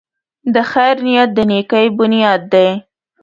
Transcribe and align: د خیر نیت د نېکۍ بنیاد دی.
د 0.53 0.55
خیر 0.71 0.95
نیت 1.05 1.29
د 1.37 1.39
نېکۍ 1.51 1.85
بنیاد 1.97 2.41
دی. 2.53 2.69